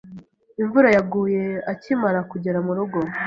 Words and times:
Imvura 0.61 0.89
yaguye 0.95 1.43
akimara 1.71 2.19
kugera 2.31 2.59
murugo. 2.65 2.99